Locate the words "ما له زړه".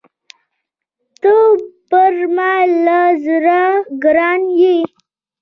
2.35-3.61